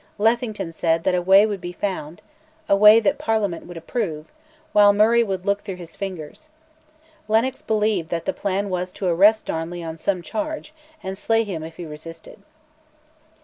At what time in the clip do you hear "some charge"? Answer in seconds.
9.99-10.73